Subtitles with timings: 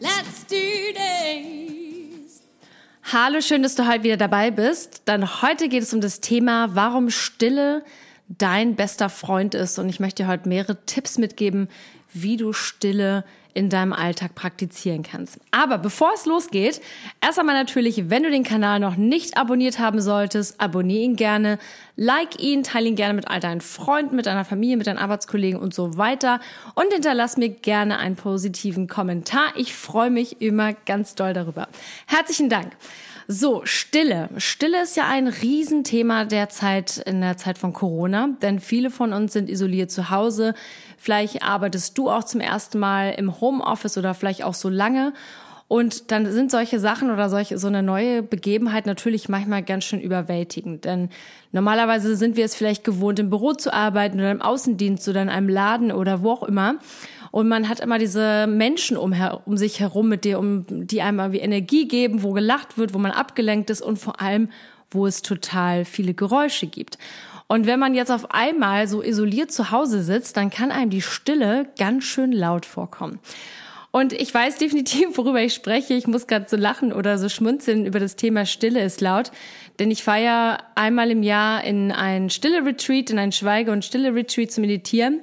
[0.00, 0.56] let's do
[0.94, 2.42] this!
[3.12, 5.02] Hallo, schön, dass du heute wieder dabei bist.
[5.08, 7.84] Denn heute geht es um das Thema, warum Stille
[8.28, 9.78] dein bester Freund ist.
[9.78, 11.68] Und ich möchte dir heute mehrere Tipps mitgeben,
[12.12, 15.38] wie du Stille in deinem Alltag praktizieren kannst.
[15.50, 16.80] Aber bevor es losgeht,
[17.20, 21.58] erst einmal natürlich, wenn du den Kanal noch nicht abonniert haben solltest, abonniere ihn gerne,
[21.96, 25.60] like ihn, teile ihn gerne mit all deinen Freunden, mit deiner Familie, mit deinen Arbeitskollegen
[25.60, 26.40] und so weiter
[26.74, 29.52] und hinterlass mir gerne einen positiven Kommentar.
[29.56, 31.68] Ich freue mich immer ganz doll darüber.
[32.06, 32.72] Herzlichen Dank.
[33.30, 34.30] So, Stille.
[34.38, 39.34] Stille ist ja ein Riesenthema derzeit in der Zeit von Corona, denn viele von uns
[39.34, 40.54] sind isoliert zu Hause.
[40.96, 45.12] Vielleicht arbeitest du auch zum ersten Mal im Homeoffice oder vielleicht auch so lange.
[45.68, 50.00] Und dann sind solche Sachen oder solche, so eine neue Begebenheit natürlich manchmal ganz schön
[50.00, 50.86] überwältigend.
[50.86, 51.10] Denn
[51.52, 55.28] normalerweise sind wir es vielleicht gewohnt, im Büro zu arbeiten oder im Außendienst oder in
[55.28, 56.76] einem Laden oder wo auch immer.
[57.38, 61.20] Und man hat immer diese Menschen um, um sich herum, mit dir, um, die einem
[61.20, 64.48] irgendwie Energie geben, wo gelacht wird, wo man abgelenkt ist und vor allem,
[64.90, 66.98] wo es total viele Geräusche gibt.
[67.46, 71.00] Und wenn man jetzt auf einmal so isoliert zu Hause sitzt, dann kann einem die
[71.00, 73.20] Stille ganz schön laut vorkommen.
[73.92, 75.94] Und ich weiß definitiv, worüber ich spreche.
[75.94, 79.30] Ich muss gerade so lachen oder so schmunzeln über das Thema Stille ist laut.
[79.78, 84.50] Denn ich fahre ja einmal im Jahr in ein Stille-Retreat, in ein Schweige- und Stille-Retreat
[84.50, 85.20] zu meditieren.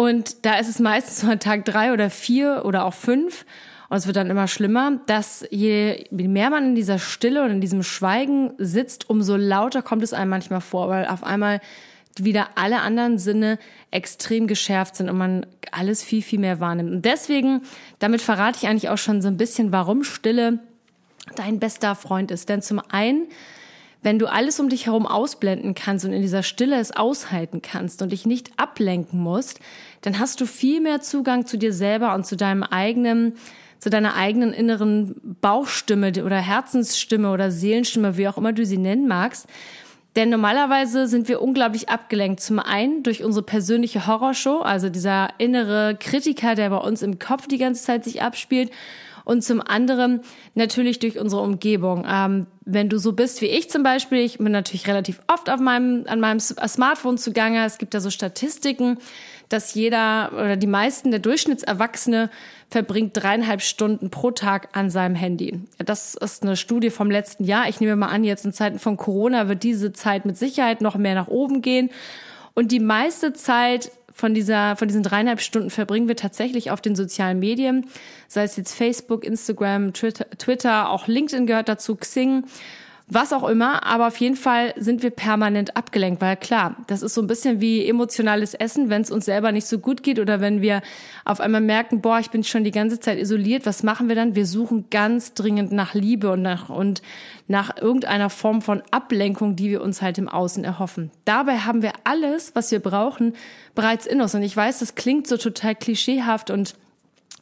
[0.00, 3.44] Und da ist es meistens so an Tag drei oder vier oder auch fünf.
[3.90, 7.60] Und es wird dann immer schlimmer, dass je mehr man in dieser Stille und in
[7.60, 11.60] diesem Schweigen sitzt, umso lauter kommt es einem manchmal vor, weil auf einmal
[12.18, 13.58] wieder alle anderen Sinne
[13.90, 16.92] extrem geschärft sind und man alles viel, viel mehr wahrnimmt.
[16.92, 17.60] Und deswegen,
[17.98, 20.60] damit verrate ich eigentlich auch schon so ein bisschen, warum Stille
[21.36, 22.48] dein bester Freund ist.
[22.48, 23.26] Denn zum einen
[24.02, 28.00] wenn du alles um dich herum ausblenden kannst und in dieser Stille es aushalten kannst
[28.02, 29.60] und dich nicht ablenken musst,
[30.00, 33.34] dann hast du viel mehr Zugang zu dir selber und zu deinem eigenen,
[33.78, 39.06] zu deiner eigenen inneren Bauchstimme oder Herzensstimme oder Seelenstimme, wie auch immer du sie nennen
[39.06, 39.46] magst.
[40.16, 42.40] Denn normalerweise sind wir unglaublich abgelenkt.
[42.40, 47.46] Zum einen durch unsere persönliche Horrorshow, also dieser innere Kritiker, der bei uns im Kopf
[47.46, 48.72] die ganze Zeit sich abspielt
[49.24, 50.20] und zum anderen
[50.54, 52.06] natürlich durch unsere Umgebung.
[52.08, 55.60] Ähm, wenn du so bist wie ich zum Beispiel, ich bin natürlich relativ oft auf
[55.60, 57.64] meinem, an meinem Smartphone zugange.
[57.64, 58.98] Es gibt da so Statistiken,
[59.48, 62.30] dass jeder oder die meisten der Durchschnittserwachsene
[62.70, 65.60] verbringt dreieinhalb Stunden pro Tag an seinem Handy.
[65.78, 67.68] Das ist eine Studie vom letzten Jahr.
[67.68, 70.96] Ich nehme mal an, jetzt in Zeiten von Corona wird diese Zeit mit Sicherheit noch
[70.96, 71.90] mehr nach oben gehen.
[72.54, 76.94] Und die meiste Zeit von dieser, von diesen dreieinhalb Stunden verbringen wir tatsächlich auf den
[76.94, 77.86] sozialen Medien,
[78.28, 82.44] sei es jetzt Facebook, Instagram, Twitter, Twitter auch LinkedIn gehört dazu, Xing
[83.12, 87.14] was auch immer, aber auf jeden Fall sind wir permanent abgelenkt, weil klar, das ist
[87.14, 90.40] so ein bisschen wie emotionales Essen, wenn es uns selber nicht so gut geht oder
[90.40, 90.80] wenn wir
[91.24, 94.36] auf einmal merken, boah, ich bin schon die ganze Zeit isoliert, was machen wir dann?
[94.36, 97.02] Wir suchen ganz dringend nach Liebe und nach, und
[97.48, 101.10] nach irgendeiner Form von Ablenkung, die wir uns halt im Außen erhoffen.
[101.24, 103.34] Dabei haben wir alles, was wir brauchen,
[103.74, 104.34] bereits in uns.
[104.36, 106.74] Und ich weiß, das klingt so total klischeehaft und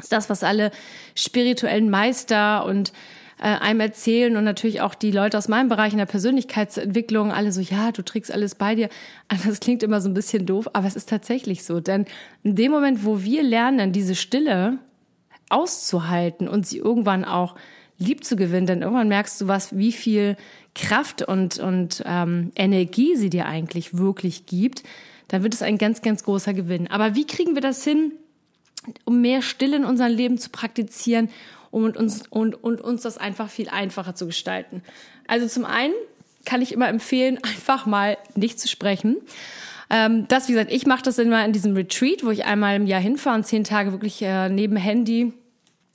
[0.01, 0.71] ist das, was alle
[1.15, 2.93] spirituellen Meister und
[3.41, 7.53] äh, einem erzählen und natürlich auch die Leute aus meinem Bereich in der Persönlichkeitsentwicklung alle
[7.53, 8.89] so, ja, du trägst alles bei dir.
[9.47, 11.81] Das klingt immer so ein bisschen doof, aber es ist tatsächlich so.
[11.81, 12.07] Denn
[12.43, 14.79] in dem Moment, wo wir lernen, diese Stille
[15.49, 17.55] auszuhalten und sie irgendwann auch
[17.99, 20.37] lieb zu gewinnen, denn irgendwann merkst du was, wie viel
[20.75, 24.83] Kraft und, und ähm, Energie sie dir eigentlich wirklich gibt,
[25.29, 26.89] dann wird es ein ganz, ganz großer Gewinn.
[26.89, 28.13] Aber wie kriegen wir das hin,
[29.05, 31.29] um mehr Stille in unserem Leben zu praktizieren
[31.71, 34.83] und uns, und, und uns das einfach viel einfacher zu gestalten.
[35.27, 35.95] Also zum einen
[36.45, 39.17] kann ich immer empfehlen, einfach mal nicht zu sprechen.
[39.91, 42.87] Ähm, das, wie gesagt, ich mache das immer in diesem Retreat, wo ich einmal im
[42.87, 45.33] Jahr hinfahre und zehn Tage wirklich äh, neben Handy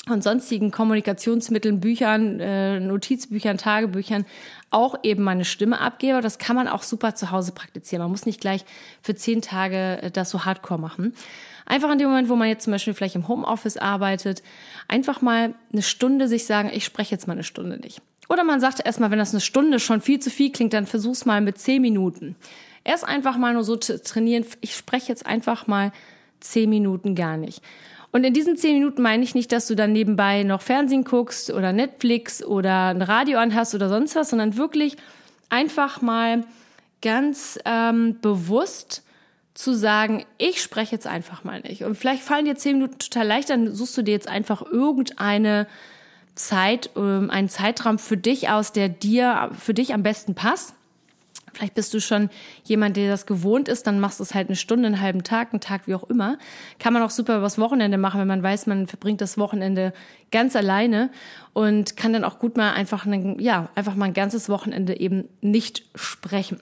[0.09, 4.25] und sonstigen Kommunikationsmitteln, Büchern, äh, Notizbüchern, Tagebüchern
[4.73, 6.21] auch eben meine Stimme abgebe.
[6.21, 8.01] Das kann man auch super zu Hause praktizieren.
[8.01, 8.65] Man muss nicht gleich
[9.01, 11.13] für zehn Tage äh, das so hardcore machen.
[11.65, 14.43] Einfach in dem Moment, wo man jetzt zum Beispiel vielleicht im Homeoffice arbeitet,
[14.87, 18.01] einfach mal eine Stunde sich sagen, ich spreche jetzt mal eine Stunde nicht.
[18.29, 21.25] Oder man sagt erstmal, wenn das eine Stunde schon viel zu viel klingt, dann versuch's
[21.25, 22.35] mal mit zehn Minuten.
[22.83, 25.91] Erst einfach mal nur so trainieren, ich spreche jetzt einfach mal
[26.39, 27.61] zehn Minuten gar nicht.
[28.13, 31.51] Und in diesen zehn Minuten meine ich nicht, dass du dann nebenbei noch Fernsehen guckst
[31.51, 34.97] oder Netflix oder ein Radio anhast oder sonst was, sondern wirklich
[35.49, 36.45] einfach mal
[37.01, 39.03] ganz ähm, bewusst
[39.55, 41.83] zu sagen, ich spreche jetzt einfach mal nicht.
[41.83, 45.67] Und vielleicht fallen dir zehn Minuten total leicht, dann suchst du dir jetzt einfach irgendeine
[46.35, 50.75] Zeit, ähm, einen Zeitraum für dich aus, der dir, für dich am besten passt.
[51.53, 52.29] Vielleicht bist du schon
[52.63, 55.53] jemand, der das gewohnt ist, dann machst du es halt eine Stunde, einen halben Tag,
[55.53, 56.37] einen Tag, wie auch immer.
[56.79, 59.93] Kann man auch super übers Wochenende machen, wenn man weiß, man verbringt das Wochenende
[60.31, 61.11] ganz alleine
[61.53, 65.29] und kann dann auch gut mal einfach, ein, ja, einfach mal ein ganzes Wochenende eben
[65.41, 66.59] nicht sprechen.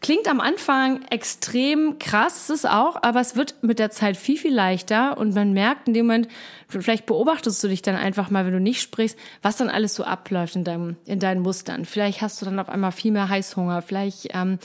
[0.00, 4.36] Klingt am Anfang extrem krass, ist es auch, aber es wird mit der Zeit viel,
[4.36, 6.28] viel leichter und man merkt in dem Moment,
[6.68, 10.04] vielleicht beobachtest du dich dann einfach mal, wenn du nicht sprichst, was dann alles so
[10.04, 11.84] abläuft in, deinem, in deinen Mustern.
[11.84, 14.58] Vielleicht hast du dann auf einmal viel mehr Heißhunger, vielleicht ähm,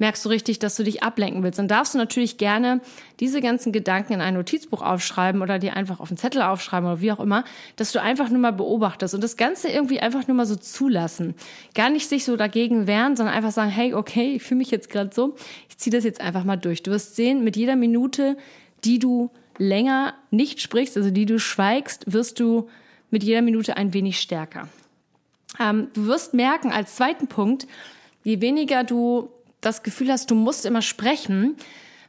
[0.00, 1.58] merkst du richtig, dass du dich ablenken willst.
[1.58, 2.80] Dann darfst du natürlich gerne
[3.20, 7.00] diese ganzen Gedanken in ein Notizbuch aufschreiben oder dir einfach auf einen Zettel aufschreiben oder
[7.00, 7.44] wie auch immer,
[7.76, 11.34] dass du einfach nur mal beobachtest und das Ganze irgendwie einfach nur mal so zulassen.
[11.74, 14.90] Gar nicht sich so dagegen wehren, sondern einfach sagen, hey, okay, ich fühle mich jetzt
[14.90, 15.36] gerade so,
[15.68, 16.82] ich ziehe das jetzt einfach mal durch.
[16.82, 18.36] Du wirst sehen, mit jeder Minute,
[18.84, 22.68] die du länger nicht sprichst, also die du schweigst, wirst du
[23.10, 24.68] mit jeder Minute ein wenig stärker.
[25.58, 27.66] Ähm, du wirst merken, als zweiten Punkt,
[28.24, 29.30] je weniger du
[29.60, 31.56] das Gefühl hast, du musst immer sprechen,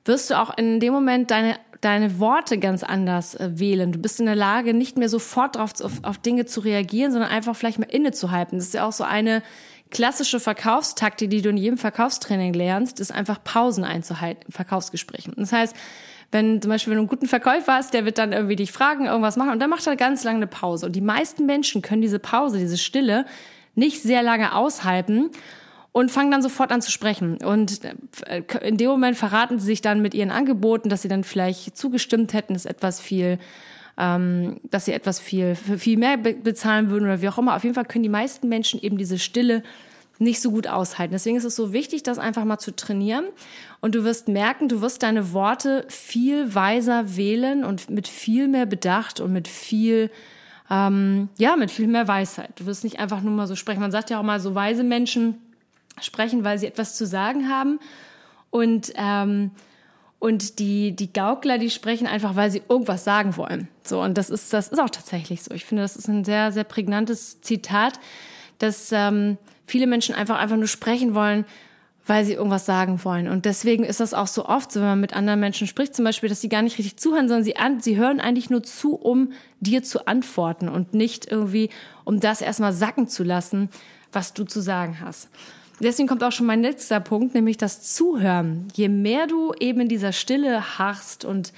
[0.05, 3.91] wirst du auch in dem Moment deine deine Worte ganz anders äh, wählen.
[3.91, 7.31] Du bist in der Lage, nicht mehr sofort drauf, auf, auf Dinge zu reagieren, sondern
[7.31, 8.59] einfach vielleicht mal innezuhalten.
[8.59, 9.41] Das ist ja auch so eine
[9.89, 15.33] klassische Verkaufstaktik, die du in jedem Verkaufstraining lernst, ist einfach Pausen einzuhalten in Verkaufsgesprächen.
[15.35, 15.75] Das heißt,
[16.31, 19.07] wenn zum Beispiel wenn du einen guten Verkäufer hast, der wird dann irgendwie dich fragen,
[19.07, 20.85] irgendwas machen und dann macht er ganz lange eine Pause.
[20.85, 23.25] Und die meisten Menschen können diese Pause, diese Stille
[23.75, 25.31] nicht sehr lange aushalten
[25.91, 27.37] und fangen dann sofort an zu sprechen.
[27.43, 27.81] Und
[28.25, 31.77] äh, in dem Moment verraten sie sich dann mit ihren Angeboten, dass sie dann vielleicht
[31.77, 33.39] zugestimmt hätten, dass etwas viel,
[33.97, 37.55] ähm, dass sie etwas viel, viel mehr bezahlen würden oder wie auch immer.
[37.55, 39.63] Auf jeden Fall können die meisten Menschen eben diese Stille
[40.17, 41.13] nicht so gut aushalten.
[41.13, 43.25] Deswegen ist es so wichtig, das einfach mal zu trainieren.
[43.81, 48.67] Und du wirst merken, du wirst deine Worte viel weiser wählen und mit viel mehr
[48.67, 50.11] Bedacht und mit viel,
[50.69, 52.51] ähm, ja, mit viel mehr Weisheit.
[52.57, 53.81] Du wirst nicht einfach nur mal so sprechen.
[53.81, 55.41] Man sagt ja auch mal, so weise Menschen
[56.01, 57.79] sprechen, weil sie etwas zu sagen haben.
[58.51, 59.51] Und, ähm,
[60.19, 63.67] und die, die Gaukler, die sprechen einfach, weil sie irgendwas sagen wollen.
[63.83, 65.53] So, und das ist, das ist auch tatsächlich so.
[65.55, 67.99] Ich finde, das ist ein sehr, sehr prägnantes Zitat,
[68.59, 71.45] dass ähm, viele Menschen einfach, einfach nur sprechen wollen,
[72.05, 73.29] weil sie irgendwas sagen wollen.
[73.29, 76.05] Und deswegen ist das auch so oft so, wenn man mit anderen Menschen spricht, zum
[76.05, 78.95] Beispiel, dass sie gar nicht richtig zuhören, sondern sie, an, sie hören eigentlich nur zu,
[78.95, 81.69] um dir zu antworten und nicht irgendwie,
[82.03, 83.69] um das erstmal sacken zu lassen,
[84.11, 85.29] was du zu sagen hast
[85.83, 88.67] deswegen kommt auch schon mein letzter Punkt, nämlich das Zuhören.
[88.73, 91.53] Je mehr du eben in dieser Stille harrst und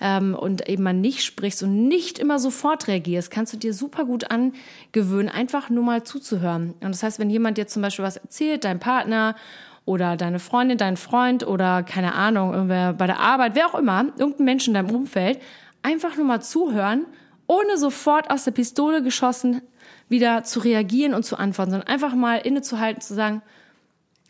[0.00, 4.04] ähm, und eben mal nicht sprichst und nicht immer sofort reagierst, kannst du dir super
[4.04, 6.74] gut angewöhnen, einfach nur mal zuzuhören.
[6.80, 9.36] Und das heißt, wenn jemand dir zum Beispiel was erzählt, dein Partner
[9.84, 14.06] oder deine Freundin, dein Freund oder keine Ahnung, irgendwer bei der Arbeit, wer auch immer,
[14.18, 15.40] irgendein Mensch in deinem Umfeld,
[15.82, 17.06] einfach nur mal zuhören,
[17.46, 19.60] ohne sofort aus der Pistole geschossen
[20.08, 23.42] wieder zu reagieren und zu antworten, sondern einfach mal innezuhalten, zu sagen,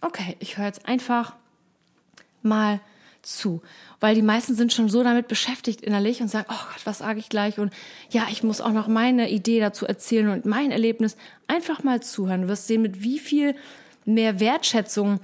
[0.04, 1.34] okay, ich höre jetzt einfach
[2.42, 2.80] mal
[3.22, 3.62] zu.
[4.00, 7.18] Weil die meisten sind schon so damit beschäftigt innerlich und sagen, oh Gott, was sage
[7.18, 7.58] ich gleich?
[7.58, 7.72] Und
[8.10, 11.16] ja, ich muss auch noch meine Idee dazu erzählen und mein Erlebnis.
[11.46, 12.42] Einfach mal zuhören.
[12.42, 13.54] Du wirst sehen, mit wie viel
[14.04, 15.20] mehr Wertschätzung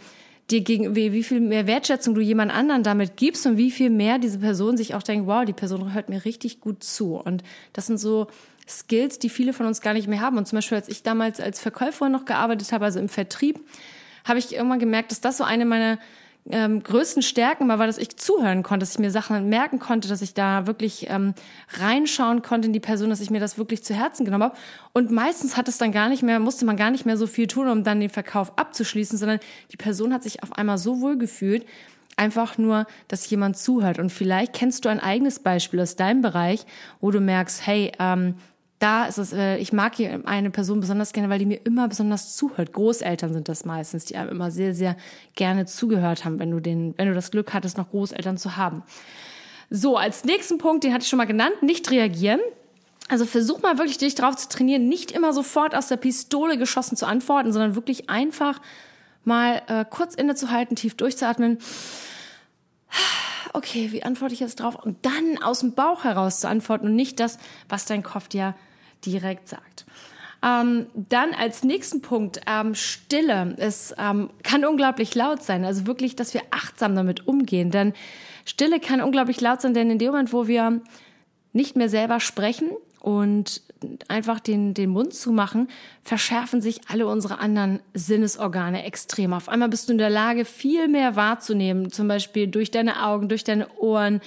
[0.50, 4.18] dir gegenüber, wie viel mehr Wertschätzung du jemand anderen damit gibst und wie viel mehr
[4.18, 7.16] diese Person sich auch denkt, wow, die Person hört mir richtig gut zu.
[7.16, 8.26] Und das sind so
[8.66, 10.38] Skills, die viele von uns gar nicht mehr haben.
[10.38, 13.60] Und zum Beispiel, als ich damals als Verkäuferin noch gearbeitet habe, also im Vertrieb,
[14.30, 15.99] habe ich irgendwann gemerkt, dass das so eine meiner
[16.49, 20.22] ähm, größten Stärken war, dass ich zuhören konnte, dass ich mir Sachen merken konnte, dass
[20.22, 21.34] ich da wirklich ähm,
[21.78, 24.56] reinschauen konnte in die Person, dass ich mir das wirklich zu Herzen genommen habe.
[24.92, 27.46] Und meistens hat es dann gar nicht mehr, musste man gar nicht mehr so viel
[27.46, 29.40] tun, um dann den Verkauf abzuschließen, sondern
[29.72, 31.66] die Person hat sich auf einmal so wohl gefühlt,
[32.16, 33.99] einfach nur, dass jemand zuhört.
[33.99, 36.66] Und vielleicht kennst du ein eigenes Beispiel aus deinem Bereich,
[37.00, 38.34] wo du merkst, hey, ähm,
[38.80, 41.87] da ist es, äh, ich mag hier eine Person besonders gerne, weil die mir immer
[41.87, 42.72] besonders zuhört.
[42.72, 44.96] Großeltern sind das meistens, die einem immer sehr, sehr
[45.37, 48.82] gerne zugehört haben, wenn du den, wenn du das Glück hattest, noch Großeltern zu haben.
[49.68, 52.40] So, als nächsten Punkt, den hatte ich schon mal genannt, nicht reagieren.
[53.08, 56.96] Also versuch mal wirklich dich drauf zu trainieren, nicht immer sofort aus der Pistole geschossen
[56.96, 58.60] zu antworten, sondern wirklich einfach
[59.25, 61.58] mal äh, kurz innezuhalten, tief durchzuatmen.
[63.52, 64.76] Okay, wie antworte ich jetzt drauf?
[64.76, 67.37] Und dann aus dem Bauch heraus zu antworten und nicht das,
[67.68, 68.54] was dein Kopf dir
[69.07, 69.87] direkt sagt.
[70.42, 73.54] Ähm, dann als nächsten Punkt, ähm, Stille.
[73.59, 75.64] Es ähm, kann unglaublich laut sein.
[75.64, 77.71] Also wirklich, dass wir achtsam damit umgehen.
[77.71, 77.92] Denn
[78.47, 80.80] Stille kann unglaublich laut sein, denn in dem Moment, wo wir
[81.52, 83.62] nicht mehr selber sprechen und
[84.09, 85.69] einfach den, den Mund zu machen,
[86.04, 89.33] verschärfen sich alle unsere anderen Sinnesorgane extrem.
[89.33, 93.28] Auf einmal bist du in der Lage, viel mehr wahrzunehmen, zum Beispiel durch deine Augen,
[93.28, 94.21] durch deine Ohren,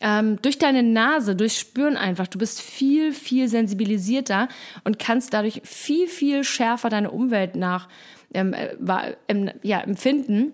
[0.00, 2.26] ähm, durch deine Nase, durch Spüren einfach.
[2.26, 4.48] Du bist viel, viel sensibilisierter
[4.84, 7.88] und kannst dadurch viel, viel schärfer deine Umwelt nach
[8.34, 10.52] ähm, äh, ja, empfinden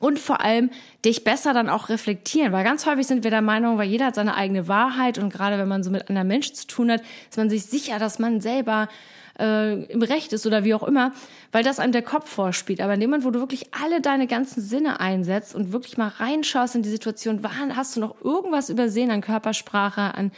[0.00, 0.70] und vor allem
[1.04, 4.14] dich besser dann auch reflektieren, weil ganz häufig sind wir der Meinung, weil jeder hat
[4.14, 7.36] seine eigene Wahrheit und gerade wenn man so mit anderen Menschen zu tun hat, ist
[7.36, 8.88] man sich sicher, dass man selber
[9.38, 11.12] äh, im Recht ist oder wie auch immer,
[11.52, 12.80] weil das einem der Kopf vorspielt.
[12.80, 16.08] Aber in dem Moment, wo du wirklich alle deine ganzen Sinne einsetzt und wirklich mal
[16.08, 20.32] reinschaust in die Situation, wann hast du noch irgendwas übersehen an Körpersprache, an,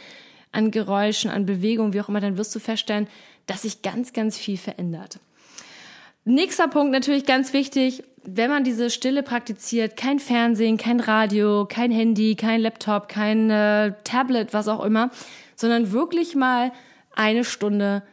[0.51, 3.07] an Geräuschen, an Bewegungen, wie auch immer, dann wirst du feststellen,
[3.47, 5.19] dass sich ganz, ganz viel verändert.
[6.23, 11.89] Nächster Punkt natürlich ganz wichtig, wenn man diese Stille praktiziert, kein Fernsehen, kein Radio, kein
[11.89, 15.09] Handy, kein Laptop, kein äh, Tablet, was auch immer,
[15.55, 16.71] sondern wirklich mal
[17.15, 18.03] eine Stunde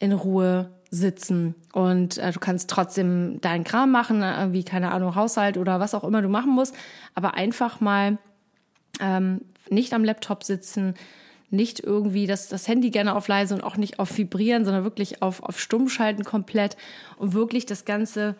[0.00, 1.54] in Ruhe sitzen.
[1.72, 5.94] Und äh, du kannst trotzdem deinen Kram machen, äh, wie keine Ahnung Haushalt oder was
[5.94, 6.74] auch immer du machen musst,
[7.14, 8.18] aber einfach mal
[8.98, 10.94] ähm, nicht am Laptop sitzen,
[11.50, 15.22] nicht irgendwie das, das Handy gerne auf leise und auch nicht auf vibrieren, sondern wirklich
[15.22, 16.76] auf, auf stumm schalten komplett
[17.16, 18.34] und wirklich das Ganze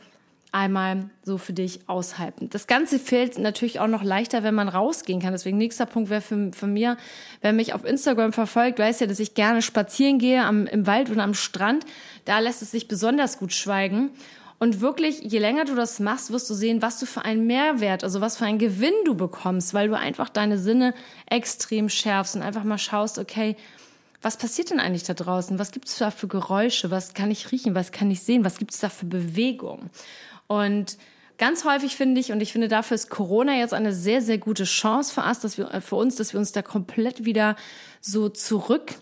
[0.52, 2.48] einmal so für dich aushalten.
[2.50, 5.32] Das Ganze fällt natürlich auch noch leichter, wenn man rausgehen kann.
[5.32, 6.96] Deswegen nächster Punkt wäre für, für mir,
[7.40, 11.10] wer mich auf Instagram verfolgt, weiß ja, dass ich gerne spazieren gehe am, im Wald
[11.10, 11.84] und am Strand.
[12.24, 14.10] Da lässt es sich besonders gut schweigen.
[14.58, 18.04] Und wirklich, je länger du das machst, wirst du sehen, was du für einen Mehrwert,
[18.04, 20.92] also was für einen Gewinn du bekommst, weil du einfach deine Sinne
[21.30, 23.56] extrem schärfst und einfach mal schaust, okay,
[24.22, 25.58] was passiert denn eigentlich da draußen?
[25.58, 26.90] Was gibt es da für Geräusche?
[26.90, 27.74] Was kann ich riechen?
[27.74, 28.44] Was kann ich sehen?
[28.44, 29.90] Was gibt es da für Bewegung?
[30.46, 30.98] Und
[31.38, 34.64] ganz häufig finde ich, und ich finde dafür ist Corona jetzt eine sehr, sehr gute
[34.64, 37.56] Chance für uns, dass wir, für uns, dass wir uns da komplett wieder
[38.00, 38.96] so zurück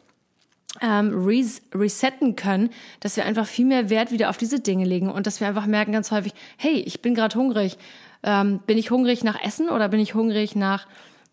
[0.81, 2.71] ähm, res resetten können,
[3.01, 5.67] dass wir einfach viel mehr Wert wieder auf diese Dinge legen und dass wir einfach
[5.67, 7.77] merken ganz häufig, hey, ich bin gerade hungrig.
[8.23, 10.87] Ähm, bin ich hungrig nach Essen oder bin ich hungrig nach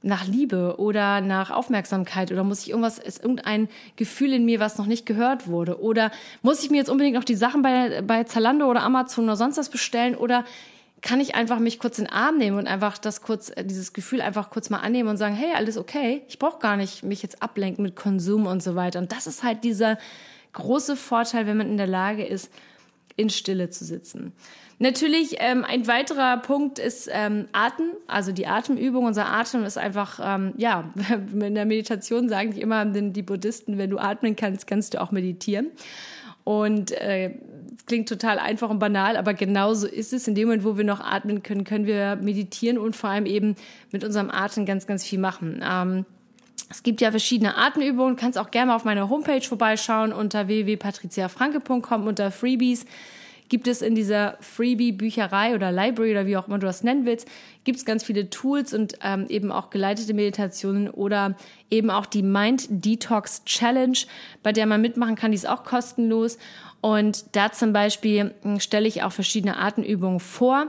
[0.05, 4.77] nach Liebe oder nach Aufmerksamkeit oder muss ich irgendwas, ist irgendein Gefühl in mir, was
[4.77, 6.11] noch nicht gehört wurde oder
[6.43, 9.57] muss ich mir jetzt unbedingt noch die Sachen bei, bei Zalando oder Amazon oder sonst
[9.57, 10.45] was bestellen oder
[11.01, 13.93] kann ich einfach mich kurz in den Arm nehmen und einfach das kurz, äh, dieses
[13.93, 17.21] Gefühl einfach kurz mal annehmen und sagen, hey, alles okay, ich brauche gar nicht mich
[17.21, 18.99] jetzt ablenken mit Konsum und so weiter.
[18.99, 19.97] Und das ist halt dieser
[20.53, 22.51] große Vorteil, wenn man in der Lage ist,
[23.17, 24.33] in Stille zu sitzen.
[24.77, 29.05] Natürlich, ähm, ein weiterer Punkt ist ähm, Atem, also die Atemübung.
[29.05, 30.91] Unser Atem ist einfach, ähm, ja,
[31.33, 35.11] in der Meditation sagen die immer die Buddhisten, wenn du atmen kannst, kannst du auch
[35.11, 35.67] meditieren.
[36.43, 37.35] Und äh,
[37.87, 40.27] klingt total einfach und banal, aber genauso ist es.
[40.27, 43.55] In dem Moment, wo wir noch atmen können, können wir meditieren und vor allem eben
[43.91, 45.63] mit unserem Atem ganz, ganz viel machen.
[45.63, 46.05] Ähm,
[46.69, 48.15] es gibt ja verschiedene Atemübungen.
[48.15, 52.85] Kannst auch gerne mal auf meiner Homepage vorbeischauen unter www.patriziafranke.com unter Freebies
[53.49, 57.27] gibt es in dieser Freebie-Bücherei oder Library oder wie auch immer du das nennen willst,
[57.63, 61.35] gibt es ganz viele Tools und ähm, eben auch geleitete Meditationen oder
[61.69, 63.97] eben auch die Mind Detox Challenge,
[64.43, 66.37] bei der man mitmachen kann, die ist auch kostenlos.
[66.81, 70.67] Und da zum Beispiel hm, stelle ich auch verschiedene Atemübungen vor.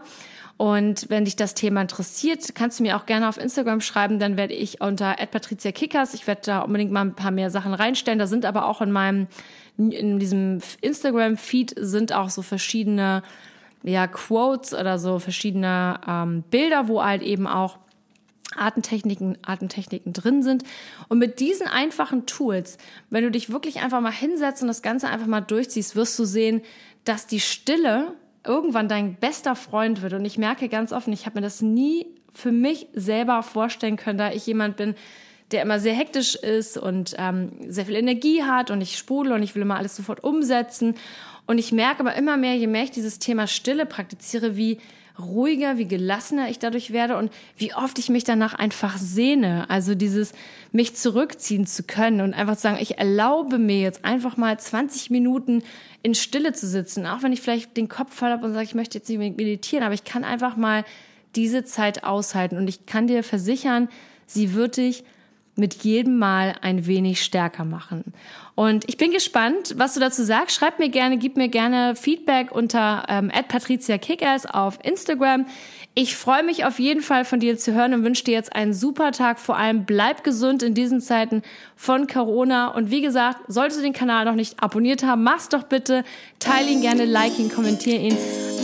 [0.57, 4.19] Und wenn dich das Thema interessiert, kannst du mir auch gerne auf Instagram schreiben.
[4.19, 8.19] Dann werde ich unter @patriziakickers, ich werde da unbedingt mal ein paar mehr Sachen reinstellen.
[8.19, 9.27] Da sind aber auch in meinem
[9.77, 13.23] in diesem Instagram-Feed sind auch so verschiedene
[13.83, 17.79] ja, Quotes oder so verschiedene ähm, Bilder, wo halt eben auch
[18.57, 20.65] Artentechniken, Artentechniken drin sind.
[21.09, 22.79] Und mit diesen einfachen Tools,
[23.11, 26.25] wenn du dich wirklich einfach mal hinsetzt und das Ganze einfach mal durchziehst, wirst du
[26.25, 26.63] sehen,
[27.05, 28.15] dass die Stille
[28.47, 30.13] irgendwann dein bester Freund wird.
[30.13, 34.19] Und ich merke ganz offen, ich habe mir das nie für mich selber vorstellen können,
[34.19, 34.95] da ich jemand bin,
[35.53, 39.43] der immer sehr hektisch ist und ähm, sehr viel Energie hat und ich sprudel und
[39.43, 40.95] ich will immer alles sofort umsetzen.
[41.47, 44.79] Und ich merke aber immer mehr, je mehr ich dieses Thema Stille praktiziere, wie
[45.19, 49.69] ruhiger, wie gelassener ich dadurch werde und wie oft ich mich danach einfach sehne.
[49.71, 50.33] Also dieses
[50.73, 55.63] mich zurückziehen zu können und einfach sagen, ich erlaube mir jetzt einfach mal 20 Minuten
[56.03, 58.75] in Stille zu sitzen, auch wenn ich vielleicht den Kopf voll habe und sage, ich
[58.75, 60.85] möchte jetzt nicht meditieren, aber ich kann einfach mal
[61.35, 63.89] diese Zeit aushalten und ich kann dir versichern,
[64.27, 65.05] sie wird dich
[65.57, 68.05] mit jedem Mal ein wenig stärker machen.
[68.55, 70.57] Und ich bin gespannt, was du dazu sagst.
[70.57, 75.47] Schreib mir gerne, gib mir gerne Feedback unter ähm, @patriziakickers auf Instagram.
[75.95, 78.75] Ich freue mich auf jeden Fall von dir zu hören und wünsche dir jetzt einen
[78.75, 79.39] super Tag.
[79.39, 81.43] Vor allem bleib gesund in diesen Zeiten
[81.75, 82.69] von Corona.
[82.69, 86.05] Und wie gesagt, solltest du den Kanal noch nicht abonniert haben, mach's doch bitte.
[86.39, 88.17] Teile ihn gerne, like ihn, kommentiere ihn.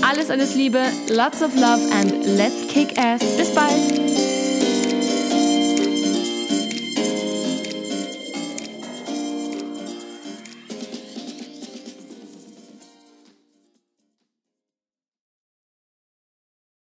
[0.03, 3.21] Alles, alles Liebe, lots of love and let's kick ass.
[3.37, 4.32] Bis bald.